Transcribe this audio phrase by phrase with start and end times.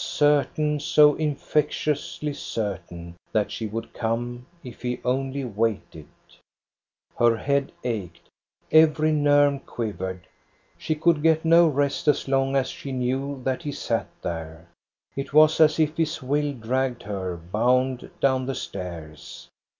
[0.00, 6.06] Certain, so infectiously certain, that she would come if he only waited!
[7.18, 8.28] Her head ached.
[8.70, 10.24] Every nerve quivered.
[10.78, 14.68] She could get no rest as long as she knew that he sat there.
[15.16, 19.48] It was as if his will dragged her bound down the stairs.